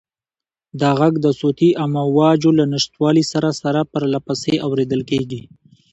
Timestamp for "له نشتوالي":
2.59-3.23